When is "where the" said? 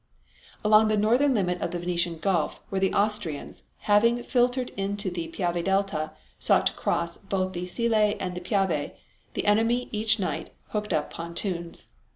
2.69-2.91